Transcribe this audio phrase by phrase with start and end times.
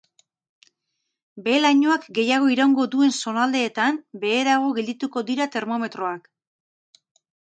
[1.47, 6.27] Behe-lainoak gehiago iraungo duen zonaldeetan, beherago geldituko dira termometroak.